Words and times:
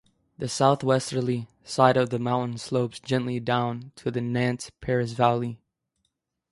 The 0.39 0.49
south-westerly 0.49 1.47
side 1.63 1.95
of 1.95 2.09
the 2.09 2.17
mountain 2.17 2.57
slopes 2.57 2.99
gently 2.99 3.39
down 3.39 3.91
to 3.97 4.09
the 4.09 4.19
Nant 4.19 4.71
Peris 4.81 5.11
valley. 5.11 5.59